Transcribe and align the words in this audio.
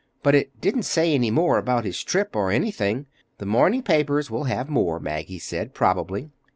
But 0.23 0.33
it 0.33 0.59
didn't 0.59 0.81
say 0.81 1.13
any 1.13 1.29
more 1.29 1.59
about 1.59 1.85
his 1.85 2.03
trip, 2.03 2.35
or 2.35 2.49
anything. 2.49 3.05
The 3.37 3.45
morning 3.45 3.83
papers 3.83 4.31
will 4.31 4.45
have 4.45 4.67
more, 4.67 4.99
Maggie 4.99 5.37
said, 5.37 5.75
probably." 5.75 6.31